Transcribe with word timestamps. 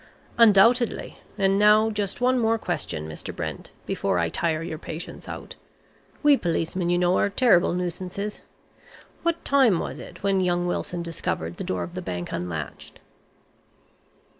"Undoubtedly. 0.39 1.19
And 1.37 1.59
now 1.59 1.91
just 1.91 2.21
one 2.21 2.39
more 2.39 2.57
question, 2.57 3.07
Mr. 3.07 3.35
Brent, 3.35 3.69
before 3.85 4.17
I 4.17 4.29
tire 4.29 4.63
your 4.63 4.79
patience 4.79 5.27
out. 5.29 5.53
We 6.23 6.37
policemen, 6.37 6.89
you 6.89 6.97
know, 6.97 7.19
are 7.19 7.29
terrible 7.29 7.73
nuisances. 7.73 8.41
What 9.21 9.45
time 9.45 9.77
was 9.77 9.99
it 9.99 10.23
when 10.23 10.41
young 10.41 10.65
Wilson 10.65 11.03
discovered 11.03 11.57
the 11.57 11.63
door 11.63 11.83
of 11.83 11.93
the 11.93 12.01
bank 12.01 12.31
unlatched?" 12.31 12.99